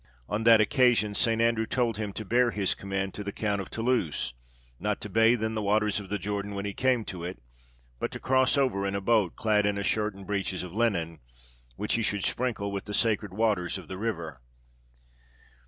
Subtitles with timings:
[0.27, 1.39] On that occasion St.
[1.39, 4.33] Andrew told him to bear his command to the Count of Toulouse
[4.79, 7.37] not to bathe in the waters of the Jordan when he came to it,
[7.99, 11.19] but to cross over in a boat, clad in a shirt and breeches of linen,
[11.75, 14.41] which he should sprinkle with the sacred waters of the river.